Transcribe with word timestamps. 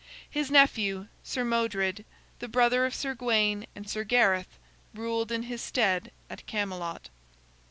His 0.27 0.49
nephew, 0.49 1.09
Sir 1.23 1.43
Modred, 1.45 2.05
the 2.39 2.47
brother 2.47 2.87
of 2.87 2.95
Sir 2.95 3.13
Gawain 3.13 3.67
and 3.75 3.87
Sir 3.87 4.03
Gareth, 4.03 4.57
ruled 4.95 5.31
in 5.31 5.43
his 5.43 5.61
stead 5.61 6.11
at 6.27 6.43
Camelot. 6.47 7.09